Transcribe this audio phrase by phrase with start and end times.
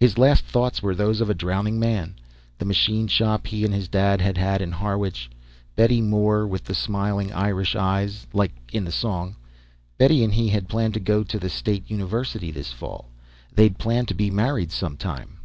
[0.00, 2.16] His last thoughts were those of a drowning man.
[2.58, 5.30] The machine shop he and his dad had had in Harwich.
[5.76, 9.36] Betty Moore, with the smiling Irish eyes like in the song.
[9.98, 13.08] Betty and he had planned to go to the State University this Fall.
[13.54, 15.38] They'd planned to be married sometime....